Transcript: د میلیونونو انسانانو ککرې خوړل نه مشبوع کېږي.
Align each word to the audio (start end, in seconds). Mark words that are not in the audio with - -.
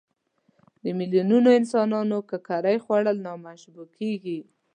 د 0.83 0.85
میلیونونو 0.97 1.49
انسانانو 1.59 2.17
ککرې 2.31 2.77
خوړل 2.83 3.17
نه 3.25 3.31
مشبوع 3.45 3.87
کېږي. 3.97 4.39